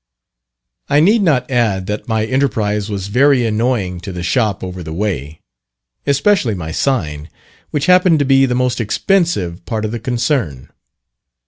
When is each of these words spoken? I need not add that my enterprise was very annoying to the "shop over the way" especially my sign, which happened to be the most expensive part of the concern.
I 0.89 0.99
need 0.99 1.21
not 1.21 1.51
add 1.51 1.85
that 1.85 2.07
my 2.07 2.25
enterprise 2.25 2.89
was 2.89 3.05
very 3.05 3.45
annoying 3.45 3.99
to 3.99 4.11
the 4.11 4.23
"shop 4.23 4.63
over 4.63 4.81
the 4.81 4.91
way" 4.91 5.41
especially 6.07 6.55
my 6.55 6.71
sign, 6.71 7.29
which 7.69 7.85
happened 7.85 8.17
to 8.17 8.25
be 8.25 8.47
the 8.47 8.55
most 8.55 8.81
expensive 8.81 9.63
part 9.67 9.85
of 9.85 9.91
the 9.91 9.99
concern. 9.99 10.69